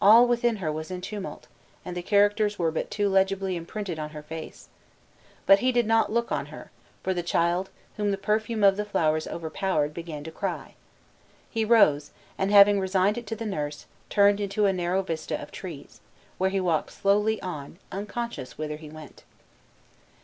All 0.00 0.28
within 0.28 0.58
her 0.58 0.70
was 0.70 0.92
in 0.92 1.00
tumult, 1.00 1.48
and 1.84 1.96
the 1.96 2.00
characters 2.02 2.60
were 2.60 2.70
but 2.70 2.92
too 2.92 3.08
legibly 3.08 3.56
imprinted 3.56 3.98
on 3.98 4.10
her 4.10 4.22
face. 4.22 4.68
But 5.46 5.58
he 5.58 5.72
did 5.72 5.84
not 5.84 6.12
look 6.12 6.30
on 6.30 6.46
her; 6.46 6.70
for 7.02 7.12
the 7.12 7.24
child, 7.24 7.70
whom 7.96 8.12
the 8.12 8.16
perfume 8.16 8.62
of 8.62 8.76
the 8.76 8.84
flowers 8.84 9.26
overpowered, 9.26 9.92
began 9.92 10.22
to 10.22 10.30
cry. 10.30 10.74
He 11.50 11.64
rose, 11.64 12.12
and 12.38 12.52
having 12.52 12.78
resigned 12.78 13.18
it 13.18 13.26
to 13.26 13.34
the 13.34 13.46
nurse, 13.46 13.86
turned 14.08 14.38
into 14.38 14.66
a 14.66 14.72
narrow 14.72 15.02
vista 15.02 15.42
of 15.42 15.50
trees, 15.50 15.98
where 16.38 16.50
he 16.50 16.60
walked 16.60 16.92
slowly 16.92 17.42
on, 17.42 17.78
unconscious 17.90 18.56
whither 18.56 18.76
he 18.76 18.88
went. 18.90 19.24